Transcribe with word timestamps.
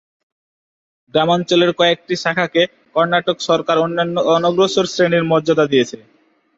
গ্রামাঞ্চলের 1.13 1.71
কয়েকটি 1.79 2.13
শাখাকে 2.23 2.61
কর্ণাটক 2.93 3.37
সরকার 3.47 3.77
অন্যান্য 3.79 4.15
অনগ্রসর 4.35 4.85
শ্রেণির 4.93 5.25
মর্যাদা 5.31 5.65
দিয়েছে। 5.71 5.97